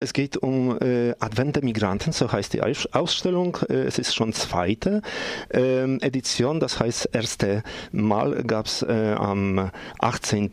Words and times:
Es 0.00 0.12
geht 0.12 0.36
um 0.36 0.78
äh, 0.80 1.12
Advent 1.18 1.56
der 1.56 1.64
Migranten, 1.64 2.12
so 2.12 2.30
heißt 2.30 2.52
die 2.52 2.62
Ausstellung. 2.62 3.58
Äh, 3.68 3.78
es 3.78 3.98
ist 3.98 4.14
schon 4.14 4.32
zweite 4.32 5.02
ähm, 5.50 5.98
Edition, 6.00 6.60
das 6.60 6.78
heißt, 6.78 7.08
erste 7.12 7.64
Mal 7.90 8.44
gab 8.44 8.66
es 8.66 8.82
äh, 8.82 9.16
am 9.18 9.72
18. 9.98 10.52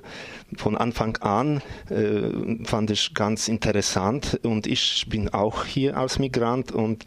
von 0.57 0.77
Anfang 0.77 1.17
an 1.19 1.63
äh, 1.89 2.65
fand 2.65 2.91
ich 2.91 3.15
ganz 3.15 3.49
interessant 3.49 4.41
und 4.43 4.67
ich 4.67 5.07
bin 5.09 5.33
auch 5.33 5.65
hier 5.65 5.97
als 5.97 6.19
Migrant 6.19 6.73
und 6.73 7.05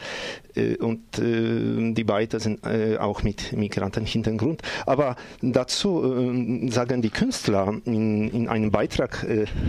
äh, 0.55 0.77
und 0.77 1.19
äh, 1.19 1.93
die 1.93 2.03
beiden 2.03 2.39
sind 2.39 2.65
äh, 2.65 2.97
auch 2.97 3.23
mit 3.23 3.53
Migrantenhintergrund. 3.53 4.61
Aber 4.85 5.15
dazu 5.41 6.01
sagen 6.69 7.01
die 7.01 7.09
Künstler 7.09 7.75
in, 7.85 8.29
in 8.29 8.47
einem 8.47 8.71
Beitrag. 8.71 9.25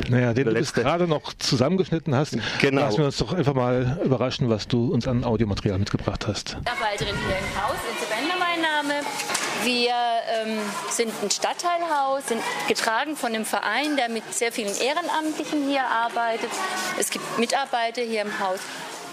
naja, 0.08 0.32
den 0.32 0.46
du 0.46 0.54
gerade 0.54 1.06
noch 1.06 1.34
zusammengeschnitten 1.34 2.14
hast. 2.14 2.38
Genau. 2.60 2.82
Lassen 2.82 2.98
wir 2.98 3.06
uns 3.06 3.18
doch 3.18 3.32
einfach 3.32 3.54
mal 3.54 3.98
überraschen, 4.04 4.48
was 4.48 4.68
du 4.68 4.92
uns 4.92 5.06
an 5.06 5.24
Audiomaterial 5.24 5.78
mitgebracht 5.78 6.26
hast. 6.26 6.56
Arbeiterin 6.56 7.14
hier 7.26 7.38
im 7.38 7.62
Haus, 7.62 7.76
Isabella 7.96 8.34
mein 8.38 8.60
Name. 8.60 9.35
Wir 9.66 9.94
ähm, 10.28 10.60
sind 10.90 11.12
ein 11.24 11.28
Stadtteilhaus, 11.28 12.28
sind 12.28 12.40
getragen 12.68 13.16
von 13.16 13.34
einem 13.34 13.44
Verein, 13.44 13.96
der 13.96 14.08
mit 14.08 14.22
sehr 14.32 14.52
vielen 14.52 14.72
Ehrenamtlichen 14.76 15.66
hier 15.68 15.82
arbeitet. 15.84 16.50
Es 17.00 17.10
gibt 17.10 17.36
Mitarbeiter 17.36 18.02
hier 18.02 18.22
im 18.22 18.38
Haus. 18.38 18.60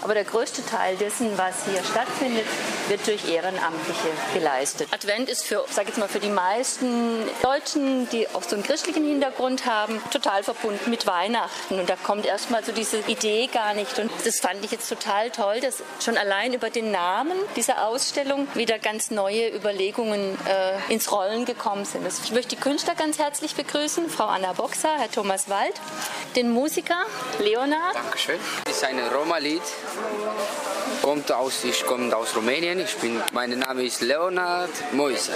Aber 0.04 0.12
der 0.12 0.24
größte 0.24 0.64
Teil 0.66 0.96
dessen, 0.96 1.36
was 1.38 1.64
hier 1.64 1.82
stattfindet, 1.82 2.44
wird 2.88 3.06
durch 3.06 3.26
Ehrenamtliche 3.26 4.08
geleistet. 4.34 4.88
Advent 4.92 5.30
ist 5.30 5.46
für, 5.46 5.64
sag 5.70 5.86
jetzt 5.86 5.96
mal, 5.96 6.08
für 6.08 6.20
die 6.20 6.28
meisten 6.28 7.26
Deutschen, 7.42 8.06
die 8.10 8.28
auch 8.28 8.42
so 8.42 8.54
einen 8.54 8.62
christlichen 8.62 9.02
Hintergrund 9.02 9.64
haben, 9.64 10.02
total 10.12 10.42
verbunden 10.42 10.90
mit 10.90 11.06
Weihnachten. 11.06 11.80
Und 11.80 11.88
da 11.88 11.96
kommt 11.96 12.26
erstmal 12.26 12.62
so 12.62 12.72
diese 12.72 12.98
Idee 13.06 13.48
gar 13.50 13.72
nicht. 13.72 13.98
Und 13.98 14.10
das 14.26 14.40
fand 14.40 14.62
ich 14.62 14.72
jetzt 14.72 14.90
total 14.90 15.30
toll, 15.30 15.60
dass 15.60 15.82
schon 16.04 16.18
allein 16.18 16.52
über 16.52 16.68
den 16.68 16.90
Namen 16.90 17.38
dieser 17.56 17.86
Ausstellung 17.86 18.46
wieder 18.52 18.78
ganz 18.78 19.10
neue 19.10 19.48
Überlegungen 19.56 20.36
äh, 20.46 20.92
ins 20.92 21.10
Rollen 21.10 21.46
gekommen 21.46 21.86
sind. 21.86 22.06
Ich 22.24 22.32
möchte 22.32 22.56
die 22.56 22.60
Künstler 22.60 22.94
ganz 22.94 23.18
herzlich 23.18 23.54
begrüßen, 23.54 24.10
Frau 24.10 24.26
Anna 24.26 24.52
Boxer, 24.52 24.98
Herr 24.98 25.10
Thomas 25.10 25.48
Wald, 25.48 25.74
den 26.36 26.50
Musiker 26.50 27.06
Leonard. 27.38 27.94
Dankeschön. 27.94 28.38
Das 28.66 28.76
ist 28.76 28.84
ein 28.84 29.00
Roma-Lied 29.08 29.62
Kommt 31.02 31.30
aus, 31.32 31.64
ich 31.64 31.84
komme 31.84 32.16
aus 32.16 32.34
Rumänien. 32.36 32.80
Ich 32.80 32.96
bin, 32.96 33.20
mein 33.32 33.58
Name 33.58 33.84
ist 33.84 34.00
Leonard 34.00 34.70
Moise. 34.92 35.32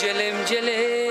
Gele, 0.00 0.32
gele, 0.48 1.03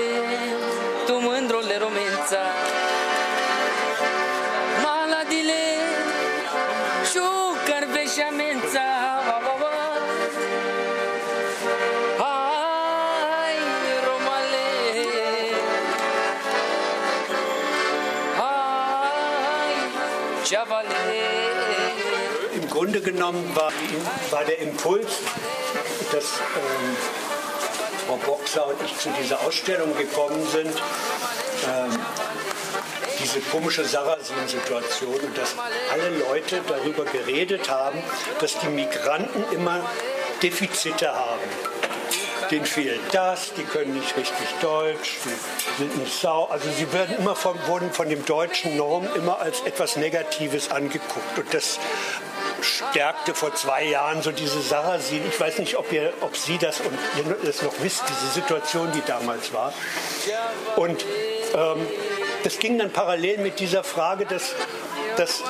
Im 22.54 22.68
Grunde 22.68 23.00
genommen 23.00 23.50
war, 23.54 23.72
war 24.30 24.44
der 24.44 24.58
Impuls, 24.58 25.20
dass 26.12 26.24
ähm, 26.24 26.96
Frau 28.06 28.16
Boxer 28.16 28.66
und 28.66 28.76
ich 28.84 28.96
zu 28.98 29.08
dieser 29.20 29.40
Ausstellung 29.40 29.96
gekommen 29.96 30.46
sind, 30.52 30.70
ähm, 30.70 31.98
diese 33.22 33.40
komische 33.40 33.84
Sarrazin-Situation 33.84 35.14
und 35.14 35.38
dass 35.38 35.54
alle 35.92 36.10
Leute 36.28 36.60
darüber 36.66 37.04
geredet 37.04 37.70
haben, 37.70 38.02
dass 38.40 38.58
die 38.58 38.68
Migranten 38.68 39.44
immer 39.52 39.80
Defizite 40.42 41.14
haben 41.14 41.73
denen 42.50 42.66
fehlt 42.66 43.00
das, 43.12 43.52
die 43.54 43.62
können 43.62 43.94
nicht 43.94 44.16
richtig 44.16 44.46
Deutsch, 44.60 45.18
die 45.24 45.82
sind 45.82 45.98
nicht 45.98 46.20
sau. 46.20 46.44
Also 46.46 46.68
sie 46.70 46.92
werden 46.92 47.16
immer 47.16 47.34
von, 47.36 47.56
wurden 47.66 47.92
von 47.92 48.08
dem 48.08 48.24
deutschen 48.24 48.76
Norm 48.76 49.08
immer 49.14 49.40
als 49.40 49.60
etwas 49.62 49.96
Negatives 49.96 50.70
angeguckt. 50.70 51.38
Und 51.38 51.52
das 51.52 51.78
stärkte 52.64 53.34
vor 53.34 53.54
zwei 53.54 53.84
Jahren 53.84 54.22
so 54.22 54.32
diese 54.32 54.60
Sarrazin. 54.60 55.22
Ich 55.28 55.38
weiß 55.38 55.58
nicht, 55.58 55.76
ob, 55.76 55.92
ihr, 55.92 56.12
ob 56.20 56.36
Sie 56.36 56.58
das 56.58 56.80
und 56.80 56.98
ihr 57.18 57.36
das 57.44 57.62
noch 57.62 57.74
wisst, 57.80 58.02
diese 58.08 58.32
Situation, 58.32 58.90
die 58.92 59.02
damals 59.06 59.52
war. 59.52 59.72
Und 60.76 61.04
ähm, 61.54 61.86
das 62.42 62.58
ging 62.58 62.78
dann 62.78 62.90
parallel 62.90 63.38
mit 63.38 63.60
dieser 63.60 63.84
Frage, 63.84 64.26
dass, 64.26 64.54
dass 65.16 65.42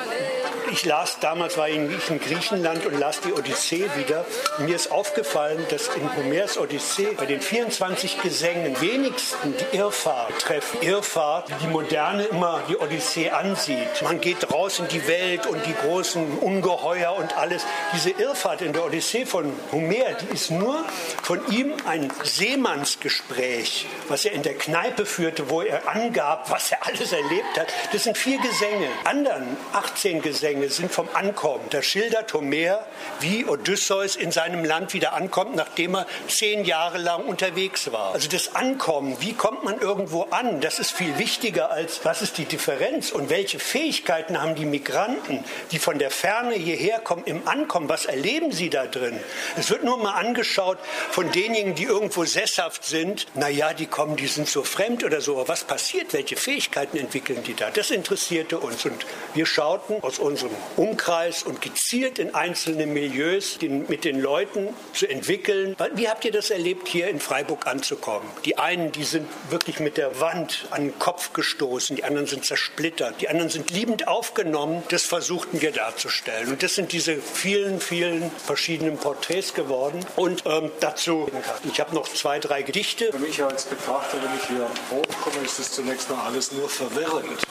ich 0.74 0.84
las, 0.84 1.18
damals 1.20 1.56
war 1.56 1.68
ich 1.68 1.76
in 1.76 2.20
Griechenland 2.20 2.84
und 2.84 2.98
las 2.98 3.20
die 3.20 3.32
Odyssee 3.32 3.88
wieder. 3.96 4.24
Mir 4.58 4.74
ist 4.74 4.90
aufgefallen, 4.90 5.64
dass 5.70 5.88
in 5.88 6.16
Homers 6.16 6.58
Odyssee 6.58 7.12
bei 7.16 7.26
den 7.26 7.40
24 7.40 8.20
Gesängen 8.20 8.80
wenigsten 8.80 9.54
die 9.56 9.76
Irrfahrt 9.76 10.36
treffen. 10.40 10.82
Irrfahrt, 10.82 11.48
die 11.62 11.68
Moderne 11.68 12.24
immer 12.24 12.60
die 12.68 12.76
Odyssee 12.76 13.30
ansieht. 13.30 14.02
Man 14.02 14.20
geht 14.20 14.52
raus 14.52 14.80
in 14.80 14.88
die 14.88 15.06
Welt 15.06 15.46
und 15.46 15.64
die 15.64 15.74
großen 15.74 16.38
Ungeheuer 16.38 17.14
und 17.14 17.36
alles. 17.36 17.64
Diese 17.92 18.10
Irrfahrt 18.10 18.60
in 18.60 18.72
der 18.72 18.84
Odyssee 18.84 19.26
von 19.26 19.52
Homer, 19.70 20.14
die 20.20 20.34
ist 20.34 20.50
nur 20.50 20.84
von 21.22 21.40
ihm 21.52 21.72
ein 21.86 22.12
Seemannsgespräch, 22.24 23.86
was 24.08 24.24
er 24.24 24.32
in 24.32 24.42
der 24.42 24.54
Kneipe 24.54 25.06
führte, 25.06 25.50
wo 25.50 25.62
er 25.62 25.88
angab, 25.88 26.50
was 26.50 26.72
er 26.72 26.84
alles 26.84 27.12
erlebt 27.12 27.58
hat. 27.58 27.68
Das 27.92 28.02
sind 28.02 28.18
vier 28.18 28.40
Gesänge. 28.40 28.88
Anderen 29.04 29.56
18 29.72 30.20
Gesänge 30.20 30.63
Anfänge 30.64 30.70
sind 30.70 30.92
vom 30.92 31.08
Ankommen. 31.14 31.64
Da 31.70 31.82
schildert 31.82 32.32
Homer, 32.34 32.84
wie 33.20 33.44
Odysseus 33.44 34.16
in 34.16 34.32
seinem 34.32 34.64
Land 34.64 34.94
wieder 34.94 35.12
ankommt, 35.12 35.54
nachdem 35.54 35.94
er 35.94 36.06
zehn 36.28 36.64
Jahre 36.64 36.98
lang 36.98 37.24
unterwegs 37.24 37.92
war. 37.92 38.14
Also 38.14 38.28
das 38.28 38.54
Ankommen, 38.54 39.16
wie 39.20 39.34
kommt 39.34 39.64
man 39.64 39.80
irgendwo 39.80 40.22
an, 40.30 40.60
das 40.60 40.78
ist 40.78 40.92
viel 40.92 41.18
wichtiger 41.18 41.70
als, 41.70 42.04
was 42.04 42.22
ist 42.22 42.38
die 42.38 42.44
Differenz 42.44 43.12
und 43.12 43.30
welche 43.30 43.58
Fähigkeiten 43.58 44.40
haben 44.40 44.54
die 44.54 44.66
Migranten, 44.66 45.44
die 45.70 45.78
von 45.78 45.98
der 45.98 46.10
Ferne 46.10 46.54
hierher 46.54 46.98
kommen, 47.00 47.24
im 47.26 47.46
Ankommen, 47.46 47.88
was 47.88 48.06
erleben 48.06 48.52
sie 48.52 48.70
da 48.70 48.86
drin? 48.86 49.18
Es 49.56 49.70
wird 49.70 49.84
nur 49.84 49.98
mal 49.98 50.12
angeschaut 50.12 50.78
von 51.10 51.30
denjenigen, 51.30 51.74
die 51.74 51.84
irgendwo 51.84 52.24
sesshaft 52.24 52.84
sind, 52.84 53.26
naja, 53.34 53.72
die 53.74 53.86
kommen, 53.86 54.16
die 54.16 54.26
sind 54.26 54.48
so 54.48 54.62
fremd 54.62 55.04
oder 55.04 55.20
so, 55.20 55.34
aber 55.34 55.48
was 55.48 55.64
passiert, 55.64 56.12
welche 56.12 56.36
Fähigkeiten 56.36 56.96
entwickeln 56.96 57.42
die 57.44 57.54
da? 57.54 57.70
Das 57.70 57.90
interessierte 57.90 58.58
uns 58.58 58.84
und 58.84 59.04
wir 59.34 59.46
schauten 59.46 60.02
aus 60.02 60.18
unserem 60.18 60.43
Umkreis 60.76 61.42
und 61.42 61.60
gezielt 61.60 62.18
in 62.18 62.34
einzelne 62.34 62.86
Milieus 62.86 63.58
den, 63.58 63.86
mit 63.88 64.04
den 64.04 64.20
Leuten 64.20 64.68
zu 64.92 65.06
entwickeln. 65.06 65.76
Wie 65.94 66.08
habt 66.08 66.24
ihr 66.24 66.32
das 66.32 66.50
erlebt, 66.50 66.88
hier 66.88 67.08
in 67.08 67.20
Freiburg 67.20 67.66
anzukommen? 67.66 68.28
Die 68.44 68.58
einen, 68.58 68.92
die 68.92 69.04
sind 69.04 69.28
wirklich 69.50 69.80
mit 69.80 69.96
der 69.96 70.20
Wand 70.20 70.66
an 70.70 70.82
den 70.82 70.98
Kopf 70.98 71.32
gestoßen, 71.32 71.96
die 71.96 72.04
anderen 72.04 72.26
sind 72.26 72.44
zersplittert, 72.44 73.20
die 73.20 73.28
anderen 73.28 73.50
sind 73.50 73.70
liebend 73.70 74.08
aufgenommen. 74.08 74.82
Das 74.88 75.04
versuchten 75.04 75.60
wir 75.60 75.72
darzustellen. 75.72 76.48
Und 76.48 76.62
das 76.62 76.74
sind 76.74 76.92
diese 76.92 77.16
vielen, 77.16 77.80
vielen 77.80 78.30
verschiedenen 78.30 78.98
Porträts 78.98 79.54
geworden. 79.54 80.04
Und 80.16 80.44
ähm, 80.46 80.70
dazu, 80.80 81.30
ich 81.70 81.80
habe 81.80 81.94
noch 81.94 82.08
zwei, 82.08 82.38
drei 82.38 82.62
Gedichte. 82.62 83.12
Für 83.12 83.18
mich 83.18 83.42
als 83.42 83.64
Betrachter, 83.64 84.18
wenn 84.22 84.38
ich 84.38 84.46
hier 84.48 84.68
hochkomme, 84.90 85.44
ist 85.44 85.58
das 85.58 85.72
zunächst 85.72 86.10
mal 86.10 86.24
alles 86.26 86.52
nur 86.52 86.68
verwirrend. 86.68 87.42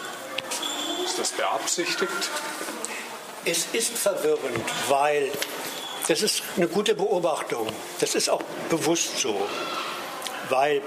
Ist 1.05 1.19
das 1.19 1.31
beabsichtigt? 1.31 2.09
Es 3.45 3.67
ist 3.73 3.97
verwirrend, 3.97 4.63
weil 4.87 5.29
das 6.07 6.21
ist 6.21 6.43
eine 6.55 6.67
gute 6.67 6.95
Beobachtung. 6.95 7.67
Das 7.99 8.15
ist 8.15 8.29
auch 8.29 8.41
bewusst 8.69 9.17
so, 9.17 9.35
weil 10.49 10.81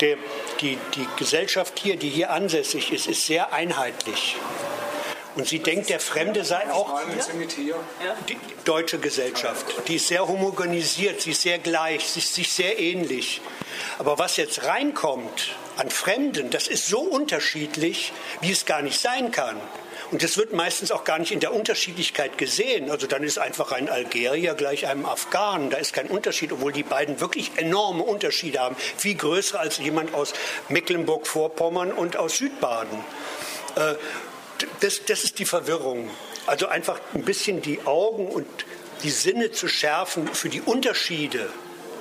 der, 0.00 0.16
die, 0.60 0.78
die 0.94 1.06
Gesellschaft 1.16 1.78
hier, 1.78 1.96
die 1.96 2.08
hier 2.08 2.30
ansässig 2.30 2.92
ist, 2.92 3.06
ist 3.06 3.24
sehr 3.26 3.52
einheitlich. 3.52 4.36
Und 5.36 5.46
sie 5.46 5.58
denkt, 5.58 5.90
der 5.90 6.00
Fremde 6.00 6.44
sei 6.44 6.72
auch 6.72 6.98
die 8.26 8.38
deutsche 8.64 8.98
Gesellschaft. 8.98 9.66
Die 9.86 9.96
ist 9.96 10.08
sehr 10.08 10.26
homogenisiert, 10.26 11.20
sie 11.20 11.32
ist 11.32 11.42
sehr 11.42 11.58
gleich, 11.58 12.08
sie 12.08 12.20
ist 12.20 12.34
sich 12.34 12.52
sehr 12.52 12.78
ähnlich. 12.78 13.42
Aber 13.98 14.18
was 14.18 14.38
jetzt 14.38 14.64
reinkommt 14.64 15.54
an 15.76 15.90
Fremden, 15.90 16.50
das 16.50 16.68
ist 16.68 16.86
so 16.86 17.00
unterschiedlich, 17.00 18.12
wie 18.40 18.50
es 18.50 18.64
gar 18.64 18.80
nicht 18.80 18.98
sein 18.98 19.30
kann. 19.30 19.60
Und 20.10 20.22
das 20.22 20.36
wird 20.36 20.52
meistens 20.52 20.92
auch 20.92 21.04
gar 21.04 21.18
nicht 21.18 21.32
in 21.32 21.40
der 21.40 21.52
Unterschiedlichkeit 21.52 22.38
gesehen. 22.38 22.90
Also 22.90 23.06
dann 23.06 23.24
ist 23.24 23.38
einfach 23.38 23.72
ein 23.72 23.88
Algerier 23.88 24.54
gleich 24.54 24.86
einem 24.86 25.04
Afghanen. 25.04 25.70
Da 25.70 25.78
ist 25.78 25.92
kein 25.92 26.06
Unterschied, 26.06 26.52
obwohl 26.52 26.72
die 26.72 26.84
beiden 26.84 27.20
wirklich 27.20 27.52
enorme 27.56 28.04
Unterschiede 28.04 28.60
haben. 28.60 28.76
Viel 28.96 29.16
größer 29.16 29.58
als 29.58 29.78
jemand 29.78 30.14
aus 30.14 30.32
Mecklenburg-Vorpommern 30.68 31.92
und 31.92 32.16
aus 32.16 32.38
Südbaden. 32.38 33.04
Äh, 33.74 33.94
das, 34.80 35.04
das 35.06 35.24
ist 35.24 35.38
die 35.38 35.44
Verwirrung. 35.44 36.08
Also 36.46 36.68
einfach 36.68 37.00
ein 37.14 37.24
bisschen 37.24 37.60
die 37.60 37.80
Augen 37.84 38.28
und 38.28 38.46
die 39.02 39.10
Sinne 39.10 39.50
zu 39.50 39.68
schärfen 39.68 40.28
für 40.28 40.48
die 40.48 40.60
Unterschiede 40.60 41.50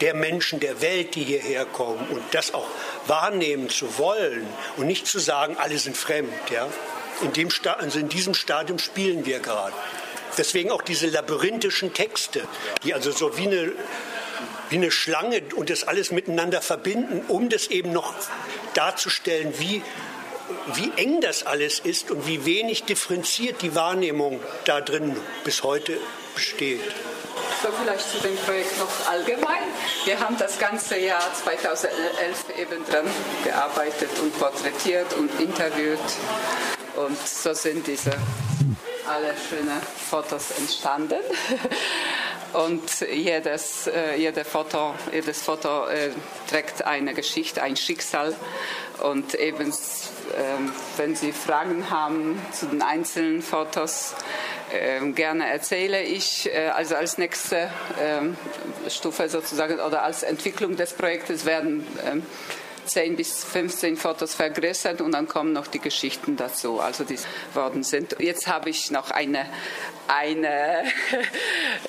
der 0.02 0.14
Menschen 0.14 0.60
der 0.60 0.82
Welt, 0.82 1.16
die 1.16 1.24
hierher 1.24 1.66
kommen 1.66 2.06
und 2.10 2.22
das 2.32 2.54
auch 2.54 2.68
wahrnehmen 3.08 3.70
zu 3.70 3.98
wollen 3.98 4.46
und 4.78 4.88
nicht 4.88 5.08
zu 5.08 5.20
sagen, 5.20 5.58
alle 5.58 5.78
sind 5.78 5.98
fremd. 5.98 6.34
Ja? 6.52 6.68
In, 7.22 7.34
dem 7.34 7.50
also 7.78 8.00
in 8.00 8.10
diesem 8.10 8.34
Stadium 8.34 8.80
spielen 8.80 9.26
wir 9.26 9.40
gerade. 9.40 9.74
Deswegen 10.38 10.72
auch 10.72 10.82
diese 10.82 11.08
labyrinthischen 11.08 11.94
Texte, 11.94 12.48
die 12.84 12.94
also 12.94 13.12
so 13.12 13.38
wie 13.38 13.48
eine, 13.48 13.72
wie 14.70 14.76
eine 14.76 14.92
Schlange 14.92 15.42
und 15.56 15.70
das 15.70 15.86
alles 15.86 16.12
miteinander 16.12 16.62
verbinden, 16.62 17.24
um 17.28 17.50
das 17.50 17.68
eben 17.68 17.94
noch 17.94 18.14
darzustellen, 18.74 19.54
wie, 19.60 19.82
wie 20.74 20.92
eng 20.98 21.22
das 21.22 21.46
alles 21.46 21.80
ist 21.80 22.12
und 22.12 22.28
wie 22.28 22.46
wenig 22.46 22.84
differenziert 22.84 23.62
die 23.62 23.76
Wahrnehmung 23.76 24.42
da 24.66 24.82
drin 24.82 25.16
bis 25.44 25.64
heute 25.64 25.98
besteht. 26.34 26.82
So 27.64 27.70
vielleicht 27.72 28.12
zu 28.12 28.20
dem 28.20 28.36
Projekt 28.38 28.78
noch 28.80 29.10
allgemein. 29.10 29.64
Wir 30.04 30.20
haben 30.20 30.38
das 30.38 30.60
ganze 30.60 31.00
Jahr 31.00 31.34
2011 31.34 32.60
eben 32.60 32.86
dran 32.86 33.08
gearbeitet 33.44 34.10
und 34.22 34.38
porträtiert 34.38 35.14
und 35.14 35.32
interviewt. 35.40 36.00
Und 36.96 37.18
so 37.28 37.54
sind 37.54 37.86
diese 37.88 38.12
alle 39.08 39.34
schönen 39.50 39.82
Fotos 40.10 40.52
entstanden. 40.58 41.20
Und 42.54 43.02
jedes, 43.02 43.88
äh, 43.88 44.16
jede 44.16 44.46
Foto, 44.46 44.96
jedes 45.12 45.42
Foto 45.42 45.88
äh, 45.88 46.12
trägt 46.50 46.86
eine 46.86 47.14
Geschichte, 47.14 47.62
ein 47.62 47.76
Schicksal. 47.76 48.34
Und 49.04 49.36
eben, 49.36 49.70
äh, 49.70 49.74
wenn 50.96 51.16
Sie 51.18 51.34
Fragen 51.34 51.90
haben 51.90 52.42
zu 52.54 52.68
den 52.68 52.82
einzelnen 52.82 53.42
Fotos, 53.42 54.16
ähm, 54.74 55.16
gerne 55.16 55.50
erzähle 55.50 56.02
ich. 56.02 56.50
Äh, 56.54 56.70
also 56.70 56.96
als 56.96 57.18
nächste 57.18 57.70
ähm, 58.02 58.38
Stufe 58.88 59.28
sozusagen 59.28 59.82
oder 59.82 60.04
als 60.04 60.24
Entwicklung 60.24 60.78
des 60.78 60.94
Projektes 60.94 61.46
werden 61.46 61.86
10 62.86 63.12
ähm, 63.12 63.16
bis 63.16 63.44
15 63.44 63.98
Fotos 63.98 64.36
vergrößert 64.36 65.02
und 65.02 65.12
dann 65.12 65.28
kommen 65.28 65.54
noch 65.54 65.68
die 65.68 65.80
Geschichten 65.80 66.36
dazu, 66.38 66.80
also 66.80 67.04
die 67.04 67.18
worden 67.54 67.84
sind. 67.84 68.16
Jetzt 68.20 68.48
habe 68.48 68.70
ich 68.70 68.92
noch 68.92 69.12
eine 69.12 69.46
eine 70.08 70.84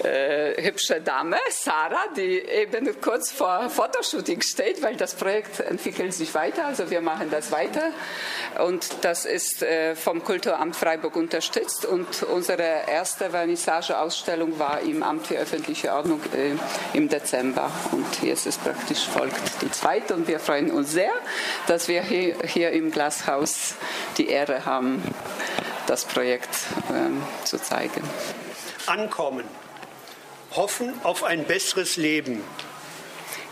äh, 0.04 0.62
hübsche 0.62 1.00
Dame, 1.00 1.36
Sarah, 1.50 2.08
die 2.16 2.38
eben 2.38 3.00
kurz 3.00 3.30
vor 3.30 3.68
Fotoshooting 3.70 4.40
steht, 4.42 4.82
weil 4.82 4.96
das 4.96 5.14
Projekt 5.14 5.60
entwickelt 5.60 6.14
sich 6.14 6.34
weiter, 6.34 6.66
also 6.66 6.90
wir 6.90 7.00
machen 7.00 7.30
das 7.30 7.52
weiter. 7.52 7.92
Und 8.64 9.04
das 9.04 9.24
ist 9.24 9.62
äh, 9.62 9.94
vom 9.94 10.22
Kulturamt 10.24 10.76
Freiburg 10.76 11.16
unterstützt. 11.16 11.84
Und 11.84 12.22
unsere 12.22 12.88
erste 12.88 13.30
Vernissage-Ausstellung 13.30 14.58
war 14.58 14.80
im 14.80 15.02
Amt 15.02 15.26
für 15.26 15.36
öffentliche 15.36 15.92
Ordnung 15.92 16.20
äh, 16.34 16.56
im 16.96 17.08
Dezember. 17.08 17.70
Und 17.92 18.22
jetzt 18.22 18.46
ist 18.46 18.62
praktisch 18.62 19.06
folgt 19.06 19.62
die 19.62 19.70
zweite. 19.70 20.14
Und 20.14 20.28
wir 20.28 20.40
freuen 20.40 20.70
uns 20.70 20.92
sehr, 20.92 21.12
dass 21.66 21.88
wir 21.88 22.02
hier, 22.02 22.36
hier 22.44 22.70
im 22.70 22.90
Glashaus 22.90 23.74
die 24.16 24.28
Ehre 24.28 24.64
haben, 24.64 25.02
das 25.86 26.04
Projekt 26.04 26.50
ähm, 26.90 27.22
zu 27.44 27.58
zeigen. 27.58 28.02
Ankommen, 28.86 29.44
hoffen 30.52 30.92
auf 31.02 31.24
ein 31.24 31.44
besseres 31.44 31.96
Leben, 31.96 32.42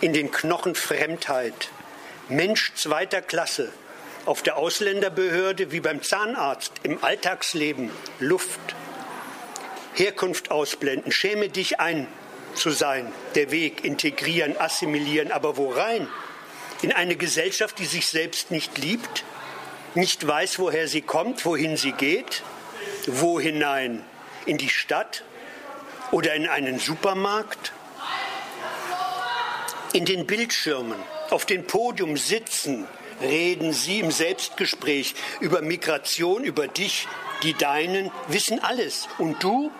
in 0.00 0.12
den 0.12 0.30
Knochen 0.30 0.74
Fremdheit, 0.74 1.70
Mensch 2.28 2.72
zweiter 2.74 3.22
Klasse, 3.22 3.72
auf 4.26 4.42
der 4.42 4.56
Ausländerbehörde 4.56 5.72
wie 5.72 5.80
beim 5.80 6.02
Zahnarzt, 6.02 6.72
im 6.82 7.02
Alltagsleben 7.02 7.90
Luft. 8.20 8.60
Herkunft 9.94 10.50
ausblenden, 10.50 11.12
schäme 11.12 11.48
dich 11.48 11.80
ein 11.80 12.06
zu 12.54 12.70
sein, 12.70 13.12
der 13.34 13.50
Weg, 13.50 13.84
integrieren, 13.84 14.56
assimilieren, 14.58 15.32
aber 15.32 15.56
wo 15.56 15.70
rein? 15.70 16.08
In 16.82 16.92
eine 16.92 17.16
Gesellschaft, 17.16 17.78
die 17.78 17.86
sich 17.86 18.06
selbst 18.08 18.50
nicht 18.50 18.78
liebt? 18.78 19.24
Nicht 19.94 20.26
weiß, 20.26 20.58
woher 20.58 20.88
sie 20.88 21.02
kommt, 21.02 21.44
wohin 21.44 21.76
sie 21.76 21.92
geht, 21.92 22.42
wo 23.06 23.38
hinein? 23.40 24.04
In 24.46 24.58
die 24.58 24.68
Stadt 24.68 25.24
oder 26.10 26.34
in 26.34 26.46
einen 26.46 26.78
Supermarkt? 26.78 27.72
In 29.92 30.04
den 30.04 30.26
Bildschirmen, 30.26 30.98
auf 31.30 31.46
dem 31.46 31.66
Podium 31.66 32.16
sitzen, 32.16 32.86
reden 33.20 33.72
sie 33.72 34.00
im 34.00 34.10
Selbstgespräch 34.10 35.14
über 35.40 35.62
Migration, 35.62 36.44
über 36.44 36.66
dich, 36.66 37.06
die 37.42 37.54
Deinen, 37.54 38.10
wissen 38.28 38.62
alles. 38.62 39.08
Und 39.18 39.42
du, 39.42 39.70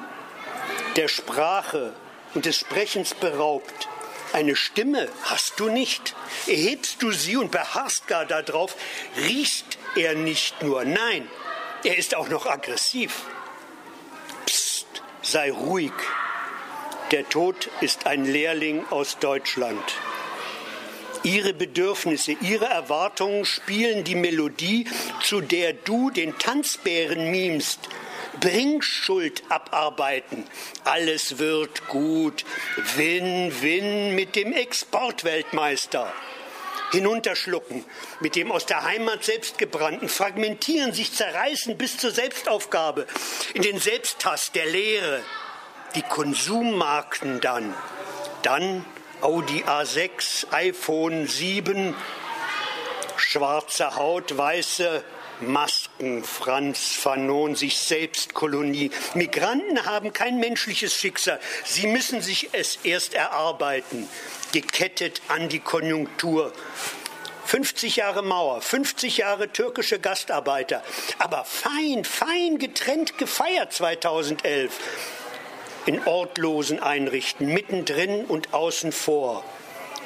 der 0.96 1.08
Sprache 1.08 1.92
und 2.34 2.46
des 2.46 2.58
Sprechens 2.58 3.14
beraubt, 3.14 3.88
eine 4.34 4.56
Stimme 4.56 5.08
hast 5.22 5.58
du 5.60 5.68
nicht. 5.68 6.14
Erhebst 6.46 7.02
du 7.02 7.12
sie 7.12 7.36
und 7.36 7.50
beharrst 7.50 8.06
gar 8.08 8.26
darauf, 8.26 8.76
riechst 9.16 9.78
er 9.96 10.14
nicht 10.14 10.62
nur, 10.62 10.84
nein, 10.84 11.28
er 11.84 11.96
ist 11.96 12.14
auch 12.14 12.28
noch 12.28 12.46
aggressiv. 12.46 13.22
Psst, 14.46 14.86
sei 15.22 15.50
ruhig. 15.50 15.92
Der 17.10 17.28
Tod 17.28 17.70
ist 17.80 18.06
ein 18.06 18.24
Lehrling 18.24 18.84
aus 18.90 19.18
Deutschland. 19.18 19.82
Ihre 21.22 21.54
Bedürfnisse, 21.54 22.32
ihre 22.32 22.66
Erwartungen 22.66 23.44
spielen 23.44 24.04
die 24.04 24.14
Melodie, 24.14 24.86
zu 25.22 25.40
der 25.40 25.72
du 25.72 26.10
den 26.10 26.38
Tanzbären 26.38 27.30
mimst. 27.30 27.80
Bringschuld 28.40 29.42
abarbeiten. 29.48 30.44
Alles 30.84 31.38
wird 31.38 31.88
gut. 31.88 32.44
Win-win 32.96 34.14
mit 34.14 34.36
dem 34.36 34.52
Exportweltmeister. 34.52 36.12
Hinunterschlucken, 36.92 37.84
mit 38.20 38.36
dem 38.36 38.52
aus 38.52 38.66
der 38.66 38.84
Heimat 38.84 39.24
selbstgebrannten, 39.24 40.08
fragmentieren, 40.08 40.92
sich 40.92 41.12
zerreißen 41.12 41.76
bis 41.76 41.98
zur 41.98 42.12
Selbstaufgabe, 42.12 43.06
in 43.54 43.62
den 43.62 43.80
Selbsthass 43.80 44.52
der 44.52 44.66
Lehre, 44.66 45.22
die 45.96 46.02
Konsummarken 46.02 47.40
dann, 47.40 47.74
dann 48.42 48.84
Audi 49.22 49.64
A6, 49.64 50.52
iPhone 50.52 51.26
7, 51.26 51.96
schwarze 53.16 53.96
Haut, 53.96 54.36
weiße 54.36 55.02
Masken, 55.94 56.24
Franz 56.24 56.96
Fanon, 56.96 57.54
sich 57.54 57.78
selbst 57.78 58.34
Kolonie. 58.34 58.90
Migranten 59.14 59.84
haben 59.86 60.12
kein 60.12 60.38
menschliches 60.38 60.94
Schicksal. 60.94 61.38
Sie 61.64 61.86
müssen 61.86 62.20
sich 62.20 62.50
es 62.52 62.78
erst 62.82 63.14
erarbeiten 63.14 64.08
gekettet 64.52 65.20
an 65.28 65.48
die 65.48 65.60
Konjunktur. 65.60 66.52
50 67.46 67.96
Jahre 67.96 68.22
Mauer, 68.22 68.60
50 68.60 69.18
Jahre 69.18 69.52
türkische 69.52 69.98
Gastarbeiter, 69.98 70.82
aber 71.18 71.44
fein, 71.44 72.04
fein 72.04 72.58
getrennt 72.58 73.18
gefeiert 73.18 73.72
2011. 73.72 74.72
In 75.86 76.00
ortlosen 76.06 76.80
Einrichten, 76.80 77.48
mittendrin 77.48 78.24
und 78.24 78.54
außen 78.54 78.92
vor. 78.92 79.44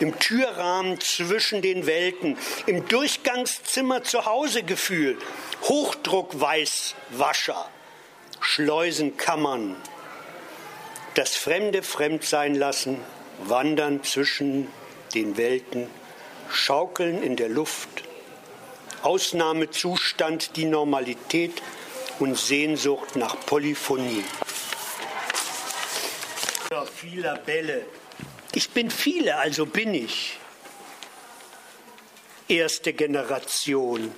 Im 0.00 0.19
Türrahmen 0.19 1.00
zwischen 1.00 1.62
den 1.62 1.87
Welten, 1.87 2.37
im 2.67 2.87
Durchgangszimmer 2.87 4.05
zu 4.05 4.26
Hause 4.26 4.62
Gefühl, 4.62 5.19
Hochdruckweißwascher, 5.62 7.69
Schleusenkammern, 8.40 9.75
das 11.14 11.35
Fremde 11.37 11.83
fremd 11.83 12.23
sein 12.25 12.55
lassen, 12.55 13.00
wandern 13.45 14.05
zwischen 14.05 14.69
den 15.14 15.37
Welten, 15.37 15.88
schaukeln 16.49 17.21
in 17.23 17.35
der 17.35 17.49
Luft, 17.49 17.88
Ausnahmezustand 19.02 20.57
die 20.57 20.64
Normalität 20.64 21.62
und 22.19 22.37
Sehnsucht 22.37 23.17
nach 23.17 23.37
Polyphonie. 23.47 24.25
Vieler 26.95 27.38
Bälle. 27.38 27.87
Ich 28.55 28.71
bin 28.71 28.90
viele, 28.90 29.37
also 29.37 29.67
bin 29.67 29.95
ich. 29.95 30.38
Erste 32.49 32.95
Generation, 32.95 34.11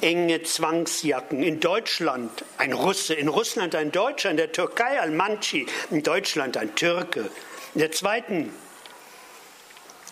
enge 0.00 0.42
Zwangsjacken. 0.42 1.42
In 1.42 1.58
Deutschland 1.58 2.44
ein 2.58 2.72
Russe, 2.72 3.14
in 3.14 3.28
Russland 3.28 3.74
ein 3.74 3.90
Deutscher, 3.90 4.30
in 4.30 4.36
der 4.36 4.52
Türkei 4.52 5.00
ein 5.00 5.16
Manchi, 5.16 5.66
in 5.90 6.02
Deutschland 6.02 6.56
ein 6.56 6.74
Türke. 6.76 7.30
In 7.74 7.80
der 7.80 7.90
zweiten, 7.90 8.52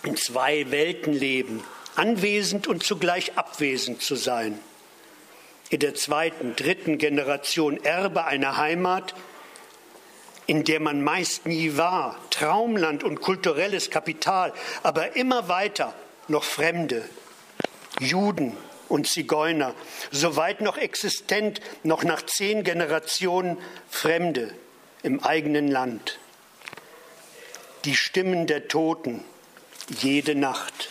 in 0.02 0.16
zwei 0.16 0.70
Welten 0.70 1.12
leben, 1.12 1.62
anwesend 1.94 2.66
und 2.66 2.82
zugleich 2.82 3.36
abwesend 3.36 4.02
zu 4.02 4.16
sein. 4.16 4.58
In 5.68 5.78
der 5.78 5.94
zweiten, 5.94 6.56
dritten 6.56 6.98
Generation 6.98 7.82
Erbe 7.84 8.24
einer 8.24 8.56
Heimat, 8.56 9.14
in 10.50 10.64
der 10.64 10.80
man 10.80 11.04
meist 11.04 11.46
nie 11.46 11.76
war, 11.76 12.16
Traumland 12.30 13.04
und 13.04 13.20
kulturelles 13.20 13.88
Kapital, 13.88 14.52
aber 14.82 15.14
immer 15.14 15.46
weiter 15.46 15.94
noch 16.26 16.42
Fremde, 16.42 17.08
Juden, 18.00 18.56
und 18.88 19.06
Zigeuner, 19.06 19.76
soweit 20.10 20.60
noch 20.60 20.76
existent, 20.76 21.60
noch 21.84 22.02
nach 22.02 22.22
zehn 22.22 22.64
Generationen 22.64 23.58
Fremde 23.88 24.52
im 25.04 25.22
eigenen 25.22 25.68
Land. 25.68 26.18
Die 27.84 27.94
Stimmen 27.94 28.48
der 28.48 28.66
Toten 28.66 29.22
jede 30.00 30.34
Nacht. 30.34 30.88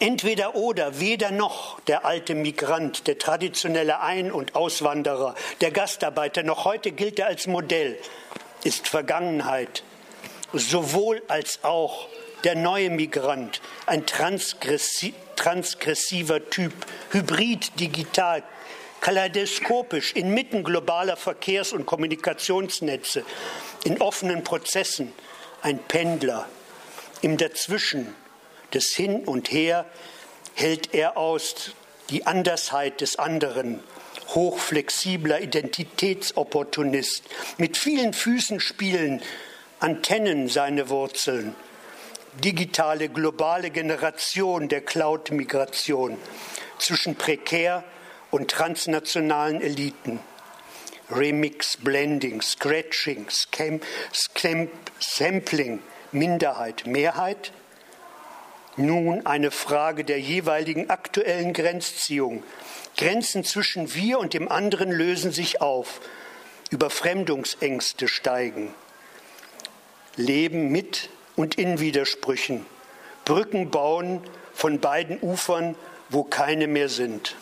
Entweder 0.00 0.54
oder, 0.54 1.00
weder 1.00 1.32
noch 1.32 1.80
der 1.80 2.04
alte 2.04 2.36
Migrant, 2.36 3.08
der 3.08 3.18
traditionelle 3.18 3.98
Ein- 4.00 4.30
und 4.30 4.54
Auswanderer, 4.54 5.34
der 5.60 5.72
Gastarbeiter, 5.72 6.44
noch 6.44 6.64
heute 6.64 6.92
gilt 6.92 7.18
er 7.18 7.26
als 7.26 7.48
Modell, 7.48 7.98
ist 8.62 8.86
Vergangenheit. 8.86 9.82
Sowohl 10.52 11.20
als 11.26 11.64
auch 11.64 12.06
der 12.44 12.54
neue 12.54 12.90
Migrant, 12.90 13.60
ein 13.86 14.06
transgressiver 14.06 16.48
Typ, 16.48 16.74
hybrid, 17.10 17.80
digital, 17.80 18.44
kaleidoskopisch, 19.00 20.12
inmitten 20.12 20.62
globaler 20.62 21.16
Verkehrs- 21.16 21.72
und 21.72 21.86
Kommunikationsnetze, 21.86 23.24
in 23.84 24.00
offenen 24.00 24.44
Prozessen, 24.44 25.12
ein 25.62 25.80
Pendler. 25.80 26.48
Im 27.20 27.36
Dazwischen, 27.36 28.14
des 28.74 28.94
Hin 28.94 29.24
und 29.24 29.50
Her, 29.50 29.86
hält 30.54 30.94
er 30.94 31.16
aus 31.16 31.72
die 32.10 32.26
Andersheit 32.26 33.00
des 33.00 33.18
anderen, 33.18 33.80
hochflexibler 34.28 35.40
Identitätsopportunist, 35.40 37.22
mit 37.56 37.76
vielen 37.76 38.12
Füßen 38.12 38.60
spielen, 38.60 39.22
Antennen 39.80 40.48
seine 40.48 40.88
Wurzeln, 40.88 41.54
digitale 42.42 43.08
globale 43.08 43.70
Generation 43.70 44.68
der 44.68 44.80
Cloud-Migration 44.80 46.18
zwischen 46.78 47.14
prekär 47.14 47.84
und 48.30 48.50
transnationalen 48.50 49.60
Eliten. 49.60 50.20
Remix, 51.10 51.78
Blending, 51.78 52.42
Scratching, 52.42 53.28
Scam, 53.30 53.80
Sampling, 55.00 55.80
Minderheit, 56.12 56.86
Mehrheit. 56.86 57.52
Nun 58.78 59.26
eine 59.26 59.50
Frage 59.50 60.04
der 60.04 60.20
jeweiligen 60.20 60.88
aktuellen 60.88 61.52
Grenzziehung. 61.52 62.44
Grenzen 62.96 63.42
zwischen 63.42 63.92
wir 63.92 64.20
und 64.20 64.34
dem 64.34 64.48
anderen 64.48 64.92
lösen 64.92 65.32
sich 65.32 65.60
auf. 65.60 66.00
Überfremdungsängste 66.70 68.06
steigen. 68.06 68.72
Leben 70.14 70.68
mit 70.68 71.10
und 71.34 71.56
in 71.56 71.80
Widersprüchen, 71.80 72.66
Brücken 73.24 73.70
bauen 73.70 74.20
von 74.52 74.78
beiden 74.78 75.18
Ufern, 75.22 75.74
wo 76.08 76.22
keine 76.22 76.68
mehr 76.68 76.88
sind. 76.88 77.34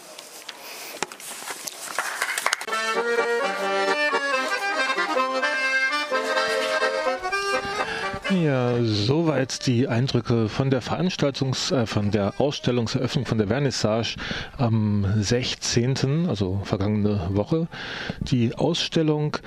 Ja, 8.43 8.75
soweit 8.83 9.67
die 9.67 9.89
Eindrücke 9.89 10.49
von 10.49 10.71
der 10.71 10.83
Veranstaltungs-, 10.83 11.73
äh, 11.73 11.87
von 11.87 12.11
der 12.11 12.35
Ausstellungseröffnung, 12.39 13.25
von 13.25 13.39
der 13.39 13.49
Vernissage 13.49 14.17
am 14.59 15.07
16., 15.17 16.29
also 16.29 16.61
vergangene 16.65 17.29
Woche. 17.31 17.67
Die 18.21 18.55
Ausstellung 18.55 19.39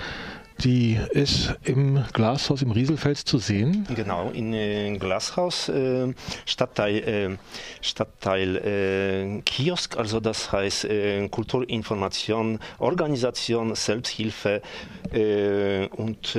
die 0.64 1.00
ist 1.12 1.56
im 1.64 2.04
Glashaus 2.12 2.62
im 2.62 2.72
Rieselfeld 2.72 3.18
zu 3.18 3.38
sehen. 3.38 3.88
Genau, 3.96 4.30
in 4.32 4.54
äh, 4.54 4.98
Glashaus, 4.98 5.70
äh, 5.70 6.14
Stadtteil, 6.46 6.98
äh, 6.98 7.38
Stadtteil 7.82 8.58
äh, 8.58 9.42
Kiosk, 9.44 9.98
also 9.98 10.20
das 10.20 10.52
heißt 10.52 10.84
äh, 10.84 11.30
Kulturinformation, 11.30 12.60
Organisation, 12.80 13.74
Selbsthilfe 13.74 14.62
äh, 15.14 15.88
und 15.96 16.38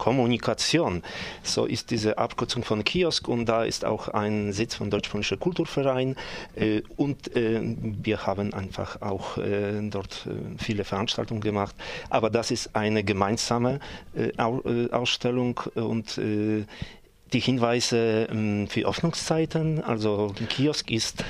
Kommunikation. 0.00 1.02
So 1.42 1.66
ist 1.66 1.90
diese 1.90 2.16
Abkürzung 2.16 2.64
von 2.64 2.82
Kiosk 2.84 3.28
und 3.28 3.44
da 3.46 3.64
ist 3.64 3.84
auch 3.84 4.08
ein 4.08 4.52
Sitz 4.52 4.74
von 4.74 4.90
Deutsch-Polnischer 4.90 5.36
Kulturverein 5.36 6.16
äh, 6.56 6.80
und 6.96 7.36
äh, 7.36 7.60
wir 8.02 8.26
haben 8.26 8.54
einfach 8.54 9.02
auch 9.02 9.36
äh, 9.36 9.78
dort 9.82 10.26
äh, 10.26 10.58
viele 10.58 10.84
Veranstaltungen 10.84 11.42
gemacht. 11.42 11.76
Aber 12.08 12.30
das 12.30 12.50
ist 12.50 12.74
eine 12.74 13.04
gemeinsame 13.04 13.78
äh, 14.16 14.30
äh, 14.30 14.90
Ausstellung 14.90 15.60
und 15.74 16.18
die 16.18 17.40
Hinweise 17.40 18.26
ähm, 18.30 18.68
für 18.68 18.88
Öffnungszeiten, 18.88 19.84
also 19.84 20.34
Kiosk 20.48 20.90
ist 20.90 21.24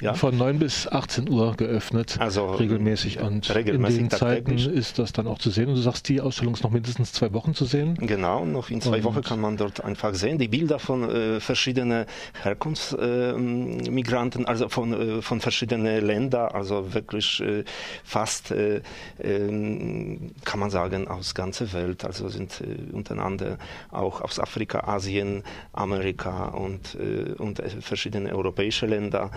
ja. 0.00 0.14
Von 0.14 0.36
9 0.36 0.58
bis 0.58 0.88
18 0.88 1.28
Uhr 1.28 1.54
geöffnet, 1.56 2.16
also 2.20 2.50
regelmäßig. 2.52 3.20
Und 3.20 3.52
regelmäßig 3.54 3.98
in 3.98 4.08
den 4.08 4.18
Zeiten 4.18 4.56
ist 4.56 4.98
das 4.98 5.12
dann 5.12 5.26
auch 5.26 5.36
zu 5.38 5.50
sehen. 5.50 5.68
Und 5.68 5.74
du 5.74 5.80
sagst, 5.80 6.08
die 6.08 6.20
Ausstellung 6.20 6.54
ist 6.54 6.62
noch 6.62 6.70
mindestens 6.70 7.12
zwei 7.12 7.34
Wochen 7.34 7.54
zu 7.54 7.66
sehen? 7.66 7.96
Genau, 8.00 8.44
noch 8.44 8.70
in 8.70 8.80
zwei 8.80 8.98
und 8.98 9.04
Wochen 9.04 9.22
kann 9.22 9.40
man 9.40 9.56
dort 9.56 9.82
einfach 9.84 10.14
sehen. 10.14 10.38
Die 10.38 10.46
Bilder 10.48 10.78
von 10.78 11.10
äh, 11.10 11.40
verschiedenen 11.40 12.06
Herkunftsmigranten, 12.42 14.44
äh, 14.44 14.48
also 14.48 14.68
von, 14.68 14.92
äh, 14.92 15.22
von 15.22 15.40
verschiedenen 15.40 16.04
Ländern, 16.04 16.52
also 16.52 16.92
wirklich 16.94 17.40
äh, 17.40 17.64
fast, 18.04 18.52
äh, 18.52 18.82
ähm, 19.22 20.32
kann 20.44 20.60
man 20.60 20.70
sagen, 20.70 21.08
aus 21.08 21.34
ganzer 21.34 21.72
Welt. 21.72 22.04
Also 22.04 22.28
sind 22.28 22.60
äh, 22.60 22.92
untereinander 22.92 23.58
auch 23.90 24.20
aus 24.22 24.38
Afrika, 24.38 24.80
Asien, 24.80 25.42
Amerika 25.72 26.48
und, 26.48 26.96
und 27.38 27.62
verschiedene 27.80 28.34
europäische 28.34 28.84
Länder 28.86 29.30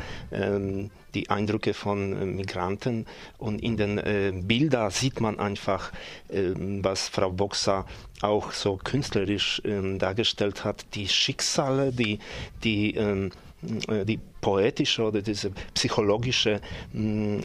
ähm, 0.55 0.91
die 1.13 1.29
Eindrücke 1.29 1.73
von 1.73 2.13
äh, 2.13 2.25
Migranten 2.25 3.05
und 3.37 3.61
in 3.61 3.77
den 3.77 3.97
äh, 3.97 4.31
Bildern 4.33 4.91
sieht 4.91 5.21
man 5.21 5.39
einfach, 5.39 5.91
ähm, 6.29 6.83
was 6.83 7.09
Frau 7.09 7.31
Boxer 7.31 7.85
auch 8.21 8.51
so 8.51 8.77
künstlerisch 8.77 9.61
ähm, 9.65 9.99
dargestellt 9.99 10.63
hat, 10.63 10.85
die 10.93 11.07
Schicksale, 11.07 11.91
die, 11.91 12.19
die, 12.63 12.95
äh, 12.95 13.29
die 14.05 14.19
poetische 14.41 15.03
oder 15.03 15.21
diese 15.21 15.51
psychologische 15.73 16.59
mm, 16.93 17.39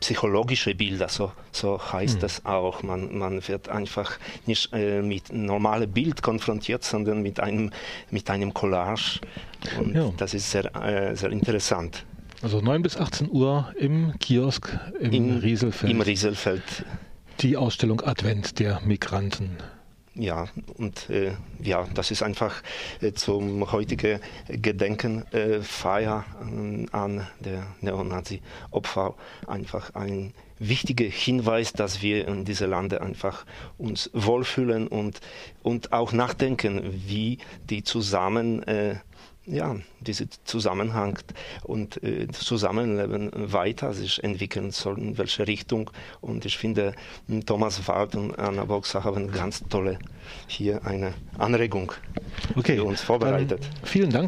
psychologische 0.00 0.74
Bilder, 0.74 1.08
so, 1.08 1.32
so 1.52 1.80
heißt 1.80 2.16
mhm. 2.16 2.20
das 2.20 2.44
auch. 2.44 2.82
Man, 2.82 3.18
man 3.18 3.46
wird 3.48 3.68
einfach 3.68 4.18
nicht 4.46 4.72
äh, 4.72 5.02
mit 5.02 5.32
normalem 5.32 5.90
Bild 5.90 6.22
konfrontiert, 6.22 6.84
sondern 6.84 7.22
mit 7.22 7.40
einem, 7.40 7.70
mit 8.10 8.28
einem 8.30 8.52
Collage. 8.52 9.20
Und 9.78 9.94
ja. 9.94 10.12
das 10.16 10.34
ist 10.34 10.50
sehr, 10.50 10.74
äh, 10.76 11.16
sehr 11.16 11.30
interessant. 11.30 12.04
Also 12.42 12.60
9 12.60 12.82
bis 12.82 12.96
18 12.96 13.30
Uhr 13.30 13.72
im 13.78 14.18
Kiosk 14.18 14.78
im, 15.00 15.12
Im 15.12 15.38
Rieselfeld. 15.38 15.92
Im 15.92 16.00
Rieselfeld. 16.00 16.62
Die 17.40 17.56
Ausstellung 17.56 18.02
Advent 18.02 18.58
der 18.58 18.80
Migranten. 18.84 19.56
Ja, 20.14 20.46
und 20.78 21.10
äh, 21.10 21.32
ja, 21.62 21.86
das 21.92 22.10
ist 22.10 22.22
einfach 22.22 22.62
äh, 23.02 23.12
zum 23.12 23.70
heutigen 23.70 24.20
Gedenken 24.48 25.30
äh, 25.32 25.60
Feier 25.60 26.24
äh, 26.40 26.86
an 26.92 27.26
der 27.40 27.66
Neonazi-Opfer 27.82 29.14
einfach 29.46 29.94
ein 29.94 30.32
wichtiger 30.58 31.04
Hinweis, 31.04 31.74
dass 31.74 32.00
wir 32.00 32.26
in 32.28 32.46
diesem 32.46 32.70
Lande 32.70 33.02
einfach 33.02 33.44
uns 33.76 34.10
wohlfühlen 34.14 34.88
und, 34.88 35.20
und 35.62 35.92
auch 35.92 36.12
nachdenken, 36.12 36.82
wie 37.06 37.36
die 37.68 37.82
zusammen 37.82 38.62
äh, 38.62 38.96
ja, 39.46 39.76
dieser 40.00 40.26
Zusammenhang 40.44 41.18
und 41.62 42.02
äh, 42.02 42.28
Zusammenleben 42.28 43.30
weiter 43.34 43.92
sich 43.92 44.22
entwickeln 44.22 44.70
soll, 44.70 44.98
in 44.98 45.18
welche 45.18 45.46
Richtung. 45.46 45.90
Und 46.20 46.44
ich 46.44 46.58
finde, 46.58 46.94
Thomas 47.46 47.86
Wald 47.88 48.16
und 48.16 48.38
Anna 48.38 48.64
Boxer 48.64 49.04
haben 49.04 49.30
ganz 49.30 49.62
tolle 49.68 49.98
hier 50.46 50.84
eine 50.84 51.14
Anregung 51.38 51.92
okay, 52.56 52.76
für 52.76 52.84
uns 52.84 53.00
vorbereitet. 53.00 53.60
vielen 53.84 54.10
Dank. 54.10 54.24